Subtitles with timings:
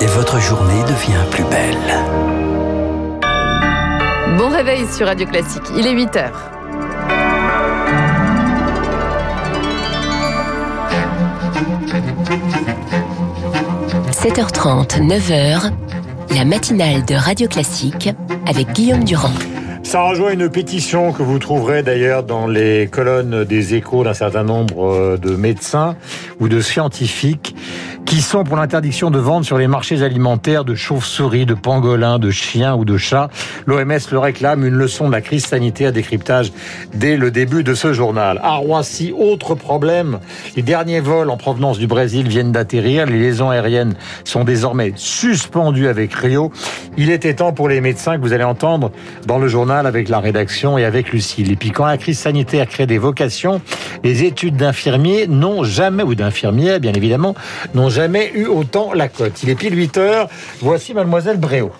[0.00, 1.78] Et votre journée devient plus belle.
[4.36, 6.50] Bon réveil sur Radio Classique, il est 8 heures.–
[14.10, 15.70] 7h30, 9h,
[16.34, 18.10] la matinale de Radio Classique
[18.46, 19.32] avec Guillaume Durand.
[19.84, 24.42] Ça rejoint une pétition que vous trouverez d'ailleurs dans les colonnes des échos d'un certain
[24.42, 25.94] nombre euh, de médecins
[26.40, 27.54] ou de scientifiques
[28.14, 32.30] qui sont pour l'interdiction de vente sur les marchés alimentaires de chauves-souris, de pangolins, de
[32.30, 33.28] chiens ou de chats.
[33.66, 36.52] L'OMS le réclame, une leçon de la crise sanitaire, décryptage
[36.94, 38.38] dès le début de ce journal.
[38.44, 40.20] À Roissy, autre problème,
[40.54, 45.88] les derniers vols en provenance du Brésil viennent d'atterrir, les liaisons aériennes sont désormais suspendues
[45.88, 46.52] avec Rio.
[46.96, 48.92] Il était temps pour les médecins que vous allez entendre
[49.26, 51.50] dans le journal avec la rédaction et avec Lucille.
[51.50, 53.60] Et puis quand la crise sanitaire crée des vocations,
[54.04, 57.34] les études d'infirmiers n'ont jamais, ou d'infirmières bien évidemment,
[57.74, 58.03] n'ont jamais
[58.34, 59.42] eu autant la cote.
[59.42, 60.28] Il est pile 8 heures.
[60.60, 61.72] Voici Mademoiselle Bréau.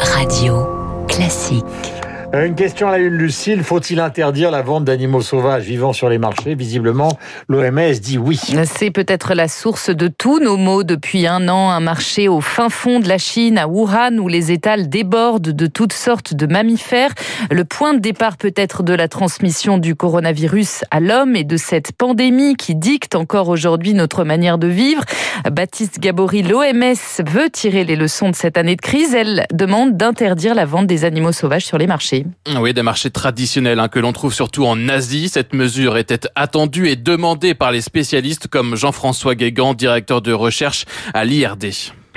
[0.00, 0.66] Radio
[1.08, 1.91] classique.
[2.34, 3.62] Une question à la une, Lucille.
[3.62, 6.54] Faut-il interdire la vente d'animaux sauvages vivant sur les marchés?
[6.54, 8.40] Visiblement, l'OMS dit oui.
[8.64, 11.70] C'est peut-être la source de tous nos maux depuis un an.
[11.70, 15.66] Un marché au fin fond de la Chine, à Wuhan, où les étals débordent de
[15.66, 17.12] toutes sortes de mammifères.
[17.50, 21.92] Le point de départ peut-être de la transmission du coronavirus à l'homme et de cette
[21.92, 25.04] pandémie qui dicte encore aujourd'hui notre manière de vivre.
[25.50, 26.94] Baptiste Gabory, l'OMS
[27.26, 29.14] veut tirer les leçons de cette année de crise.
[29.14, 32.21] Elle demande d'interdire la vente des animaux sauvages sur les marchés.
[32.58, 35.28] Oui, des marchés traditionnels hein, que l'on trouve surtout en Asie.
[35.28, 40.84] Cette mesure était attendue et demandée par les spécialistes comme Jean-François Guégan, directeur de recherche
[41.14, 41.72] à l'IRD.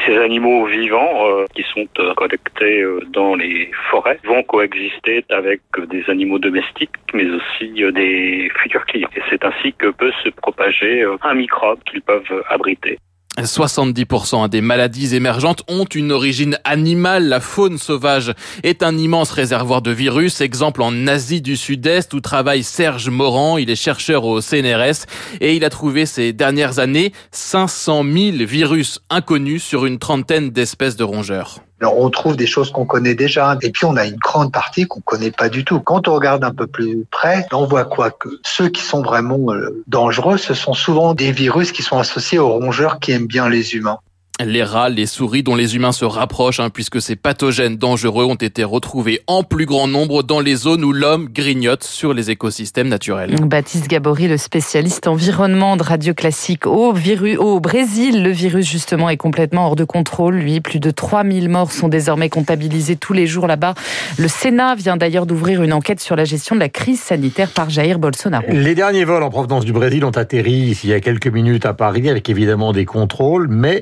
[0.05, 5.61] Ces animaux vivants euh, qui sont euh, collectés euh, dans les forêts vont coexister avec
[5.89, 9.09] des animaux domestiques, mais aussi des futurs clients.
[9.15, 12.99] Et c'est ainsi que peut se propager un microbe qu'ils peuvent abriter.
[13.43, 17.27] 70% des maladies émergentes ont une origine animale.
[17.27, 18.33] La faune sauvage
[18.63, 20.41] est un immense réservoir de virus.
[20.41, 23.57] Exemple en Asie du Sud-Est où travaille Serge Morand.
[23.57, 25.05] Il est chercheur au CNRS
[25.41, 30.95] et il a trouvé ces dernières années 500 000 virus inconnus sur une trentaine d'espèces
[30.95, 31.64] de rongeurs.
[31.81, 35.01] On trouve des choses qu'on connaît déjà, et puis on a une grande partie qu'on
[35.01, 35.79] connaît pas du tout.
[35.81, 39.53] Quand on regarde un peu plus près, on voit quoi que ceux qui sont vraiment
[39.53, 43.49] euh, dangereux, ce sont souvent des virus qui sont associés aux rongeurs qui aiment bien
[43.49, 43.99] les humains.
[44.43, 48.35] Les rats, les souris dont les humains se rapprochent, hein, puisque ces pathogènes dangereux ont
[48.35, 52.89] été retrouvés en plus grand nombre dans les zones où l'homme grignote sur les écosystèmes
[52.89, 53.35] naturels.
[53.39, 59.15] Baptiste Gabory, le spécialiste environnement de Radio Classique au, au Brésil, le virus justement est
[59.15, 60.35] complètement hors de contrôle.
[60.35, 63.73] Lui, plus de 3000 morts sont désormais comptabilisés tous les jours là-bas.
[64.17, 67.69] Le Sénat vient d'ailleurs d'ouvrir une enquête sur la gestion de la crise sanitaire par
[67.69, 68.45] Jair Bolsonaro.
[68.49, 71.73] Les derniers vols en provenance du Brésil ont atterri il y a quelques minutes à
[71.73, 73.81] Paris avec évidemment des contrôles, mais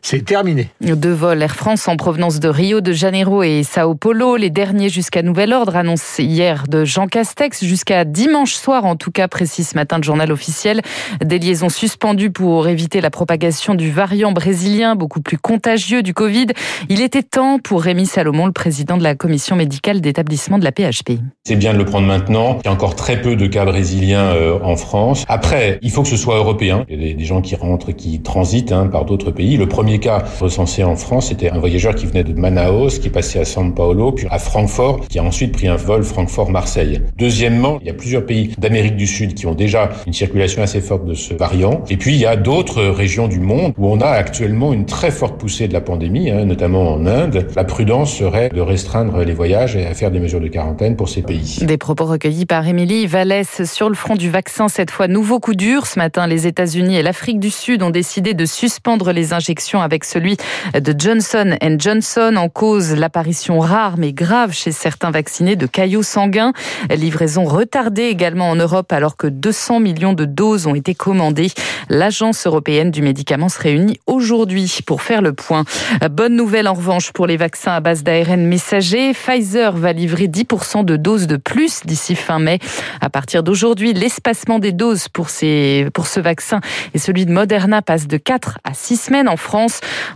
[0.00, 0.70] c'est terminé.
[0.80, 4.88] Deux vols Air France en provenance de Rio de Janeiro et Sao Paulo, les derniers
[4.88, 9.64] jusqu'à nouvel ordre, annoncé hier de Jean Castex, jusqu'à dimanche soir en tout cas, précis
[9.64, 10.82] ce matin de journal officiel.
[11.24, 16.46] Des liaisons suspendues pour éviter la propagation du variant brésilien, beaucoup plus contagieux du Covid.
[16.88, 20.72] Il était temps pour Rémi Salomon, le président de la commission médicale d'établissement de la
[20.72, 21.18] PHP.
[21.44, 22.58] C'est bien de le prendre maintenant.
[22.62, 25.24] Il y a encore très peu de cas brésiliens euh, en France.
[25.28, 26.84] Après, il faut que ce soit européen.
[26.88, 29.56] Il y a des gens qui rentrent, qui transitent hein, par d'autres pays.
[29.56, 33.38] Le premier cas recensé en France, c'était un voyageur qui venait de Manaus, qui passait
[33.38, 37.02] à São Paulo, puis à Francfort, qui a ensuite pris un vol Francfort-Marseille.
[37.16, 40.80] Deuxièmement, il y a plusieurs pays d'Amérique du Sud qui ont déjà une circulation assez
[40.80, 41.82] forte de ce variant.
[41.90, 45.10] Et puis, il y a d'autres régions du monde où on a actuellement une très
[45.10, 47.46] forte poussée de la pandémie, hein, notamment en Inde.
[47.56, 51.08] La prudence serait de restreindre les voyages et à faire des mesures de quarantaine pour
[51.08, 51.58] ces pays.
[51.62, 54.68] Des propos recueillis par Émilie Vallès sur le front du vaccin.
[54.68, 55.86] Cette fois, nouveau coup dur.
[55.86, 60.04] Ce matin, les États-Unis et l'Afrique du Sud ont décidé de suspendre les injections avec
[60.04, 60.36] celui
[60.74, 66.52] de Johnson Johnson en cause l'apparition rare mais grave chez certains vaccinés de caillots sanguins.
[66.90, 71.50] Livraison retardée également en Europe alors que 200 millions de doses ont été commandées.
[71.88, 75.64] L'agence européenne du médicament se réunit aujourd'hui pour faire le point.
[76.10, 79.12] Bonne nouvelle en revanche pour les vaccins à base d'ARN messager.
[79.12, 82.58] Pfizer va livrer 10% de doses de plus d'ici fin mai.
[83.00, 86.60] À partir d'aujourd'hui, l'espacement des doses pour, ces, pour ce vaccin
[86.94, 89.61] et celui de Moderna passe de 4 à 6 semaines en France.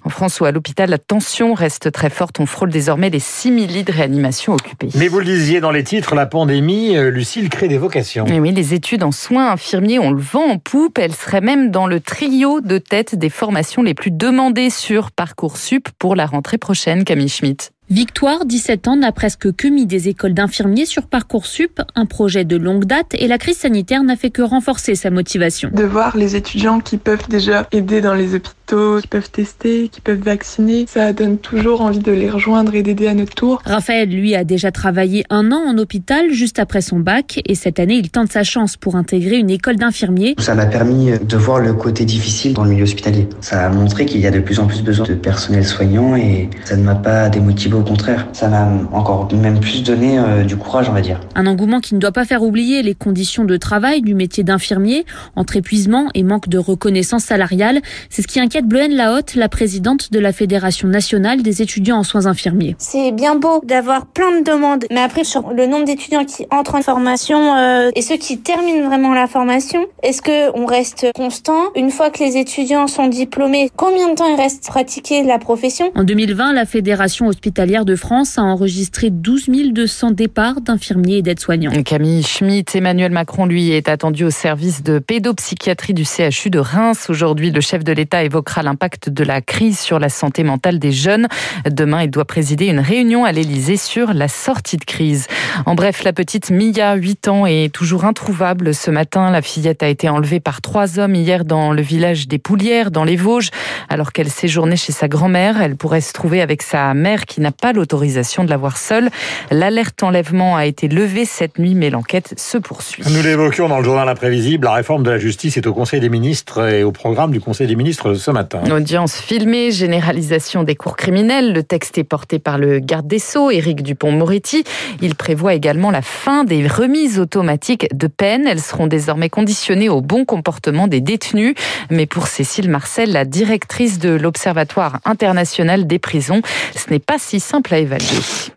[0.05, 2.41] En France ou à l'hôpital, la tension reste très forte.
[2.41, 4.89] On frôle désormais les 6000 lits de réanimation occupés.
[4.95, 8.25] Mais vous le disiez dans les titres, la pandémie, euh, Lucille, crée des vocations.
[8.25, 10.99] oui, les études en soins infirmiers, on le vent en poupe.
[10.99, 15.89] Elles seraient même dans le trio de tête des formations les plus demandées sur Parcoursup
[15.99, 17.73] pour la rentrée prochaine, Camille Schmitt.
[17.89, 22.57] Victoire, 17 ans, n'a presque que mis des écoles d'infirmiers sur Parcoursup, un projet de
[22.57, 25.71] longue date et la crise sanitaire n'a fait que renforcer sa motivation.
[25.73, 30.01] De voir les étudiants qui peuvent déjà aider dans les hôpitaux, qui peuvent tester, qui
[30.01, 33.63] peuvent vacciner, ça donne toujours envie de les rejoindre et d'aider à notre tour.
[33.65, 37.79] Raphaël, lui, a déjà travaillé un an en hôpital juste après son bac et cette
[37.79, 40.35] année, il tente sa chance pour intégrer une école d'infirmiers.
[40.39, 43.29] Ça m'a permis de voir le côté difficile dans le milieu hospitalier.
[43.41, 46.51] Ça a montré qu'il y a de plus en plus besoin de personnel soignant et
[46.65, 48.27] ça ne m'a pas démotivé, au contraire.
[48.33, 51.21] Ça m'a encore même plus donné euh, du courage, on va dire.
[51.35, 55.05] Un engouement qui ne doit pas faire oublier les conditions de travail du métier d'infirmier,
[55.35, 57.81] entre épuisement et manque de reconnaissance salariale.
[58.11, 62.03] C'est ce qui inquiète Bloen Lahotte, la présidente de la Fédération nationale des étudiants en
[62.03, 62.77] soins infirmiers.
[62.79, 66.75] C'est bien beau d'avoir plein de demandes, mais après sur le nombre d'étudiants qui entrent
[66.75, 71.71] en formation euh, et ceux qui terminent vraiment la formation, est-ce que on reste constant?
[71.75, 75.91] Une fois que les étudiants sont diplômés Combien de temps il reste pratiquer la profession?
[75.95, 81.71] En 2020, la Fédération hospitalière de France a enregistré 12 200 départs d'infirmiers et d'aides-soignants.
[81.83, 87.07] Camille Schmitt, Emmanuel Macron, lui, est attendu au service de pédopsychiatrie du CHU de Reims.
[87.09, 90.93] Aujourd'hui, le chef de l'État évoquera l'impact de la crise sur la santé mentale des
[90.93, 91.27] jeunes.
[91.69, 95.27] Demain, il doit présider une réunion à l'Élysée sur la sortie de crise.
[95.65, 98.73] En bref, la petite Mia, 8 ans, est toujours introuvable.
[98.73, 102.39] Ce matin, la fillette a été enlevée par trois hommes hier dans le village des
[102.39, 103.51] Poulières, dans les Vosges,
[103.89, 105.61] alors qu'elle séjournait chez sa grand-mère.
[105.61, 109.11] Elle pourrait se trouver avec sa mère qui n'a pas l'autorisation de la voir seule.
[109.51, 113.03] L'alerte enlèvement a été levée cette nuit, mais l'enquête se poursuit.
[113.11, 116.09] Nous l'évoquions dans le journal imprévisible, la réforme de la justice est au Conseil des
[116.09, 118.36] ministres et au programme du Conseil des ministres ce matin.
[118.71, 121.53] Audience filmée, généralisation des cours criminels.
[121.53, 124.65] Le texte est porté par le garde des Sceaux, Éric Dupont-Moretti.
[125.01, 128.47] Il prévoit également la fin des remises automatiques de peine.
[128.47, 131.55] Elles seront désormais conditionnées au bon comportement des détenus.
[131.91, 136.43] Mais pour Cécile Marcel, la directrice de l'Observatoire international des prisons,
[136.75, 138.07] ce n'est pas si simple à évaluer.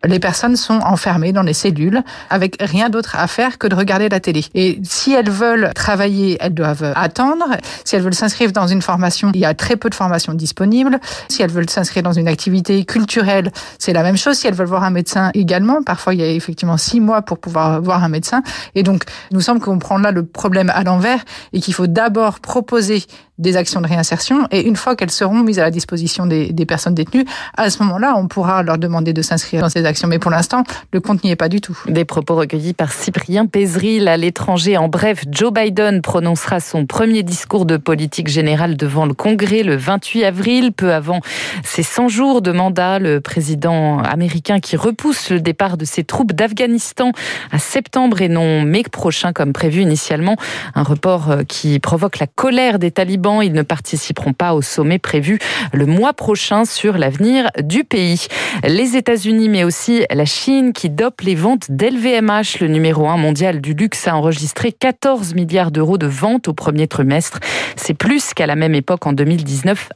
[0.06, 4.10] Les personnes sont enfermées dans les cellules avec rien d'autre à faire que de regarder
[4.10, 4.46] la télé.
[4.56, 7.58] Et si elles veulent travailler, elles doivent attendre.
[7.86, 11.00] Si elles veulent s'inscrire dans une formation, il y a très peu de formations disponibles.
[11.28, 14.38] Si elles veulent s'inscrire dans une activité culturelle, c'est la même chose.
[14.38, 17.40] Si elles veulent voir un médecin également, parfois il y a effectivement six mois pour
[17.40, 18.42] pouvoir voir un médecin.
[18.76, 21.24] Et donc, nous semble qu'on prend là le problème à l'envers
[21.54, 23.04] et qu'il faut d'abord proposer
[23.40, 26.66] des actions de réinsertion et une fois qu'elles seront mises à la disposition des, des
[26.66, 27.26] personnes détenues,
[27.58, 30.08] à ce moment-là, on pourra leur demander de s'inscrire dans ces actions.
[30.08, 31.78] Mais pour l'instant, le compte n'y est pas du tout.
[31.88, 34.78] Des propos recueillis par Cyprien Pézril à l'étranger.
[34.78, 39.76] En bref, Joe Biden prononcera son premier discours de politique générale devant le Congrès le
[39.76, 41.22] 28 avril, peu avant
[41.64, 43.00] ses 100 jours de mandat.
[43.00, 47.12] Le président américain qui repousse le départ de ses troupes d'Afghanistan
[47.52, 50.36] à septembre et non mai prochain comme prévu initialement.
[50.76, 55.40] Un report qui provoque la colère des talibans ils ne participeront pas au sommet prévu
[55.74, 58.28] le mois prochain sur l'avenir du pays.
[58.64, 63.62] Les États-Unis, mais aussi la Chine qui dope les ventes d'LVMH, le numéro 1 mondial
[63.62, 67.40] du luxe, a enregistré 14 milliards d'euros de ventes au premier trimestre.
[67.76, 69.49] C'est plus qu'à la même époque en 2019,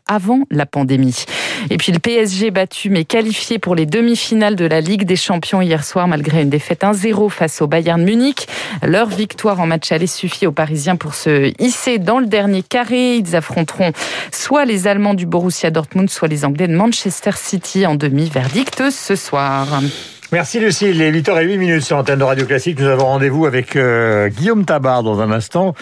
[0.08, 1.26] avant la pandémie.
[1.70, 5.62] Et puis le PSG battu mais qualifié pour les demi-finales de la Ligue des Champions
[5.62, 8.48] hier soir malgré une défaite 1-0 face au Bayern Munich.
[8.82, 13.18] Leur victoire en match aller suffit aux Parisiens pour se hisser dans le dernier carré.
[13.18, 13.92] Ils affronteront
[14.32, 19.16] soit les Allemands du Borussia Dortmund, soit les Anglais de Manchester City en demi-verdict ce
[19.16, 19.82] soir.
[20.34, 22.80] Merci Lucie, il est 8h08 minutes sur l'antenne de Radio Classique.
[22.80, 25.76] Nous avons rendez-vous avec euh, Guillaume Tabar dans un instant,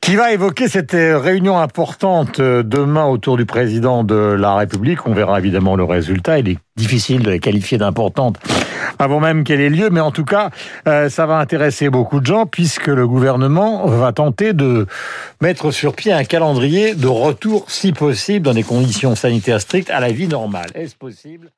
[0.00, 5.06] qui va évoquer cette euh, réunion importante euh, demain autour du président de la République.
[5.06, 6.38] On verra évidemment le résultat.
[6.38, 8.38] Il est difficile de la qualifier d'importante
[8.98, 10.50] avant même qu'elle ait lieu, mais en tout cas,
[10.86, 14.86] ça va intéresser beaucoup de gens puisque le gouvernement va tenter de
[15.40, 20.00] mettre sur pied un calendrier de retour, si possible, dans des conditions sanitaires strictes, à
[20.00, 20.70] la vie normale.
[20.74, 21.50] Est-ce possible